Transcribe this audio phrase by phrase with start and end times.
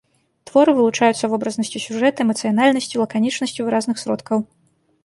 [0.49, 4.37] Творы вылучаюцца вобразнасцю сюжэта, эмацыянальнасцю, лаканічнасцю выразных сродкаў.